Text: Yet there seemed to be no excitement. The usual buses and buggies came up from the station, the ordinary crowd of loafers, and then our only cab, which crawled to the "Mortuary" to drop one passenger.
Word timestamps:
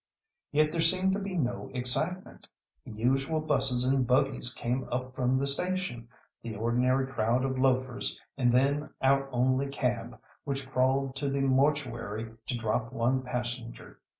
Yet 0.51 0.71
there 0.71 0.81
seemed 0.81 1.13
to 1.13 1.19
be 1.19 1.37
no 1.37 1.69
excitement. 1.75 2.47
The 2.83 2.91
usual 2.91 3.39
buses 3.39 3.85
and 3.85 4.07
buggies 4.07 4.51
came 4.51 4.89
up 4.91 5.13
from 5.13 5.37
the 5.37 5.45
station, 5.45 6.09
the 6.41 6.55
ordinary 6.55 7.05
crowd 7.05 7.45
of 7.45 7.59
loafers, 7.59 8.19
and 8.35 8.51
then 8.51 8.89
our 9.03 9.29
only 9.31 9.67
cab, 9.67 10.19
which 10.43 10.67
crawled 10.67 11.15
to 11.17 11.29
the 11.29 11.41
"Mortuary" 11.41 12.31
to 12.47 12.57
drop 12.57 12.91
one 12.91 13.21
passenger. 13.21 13.99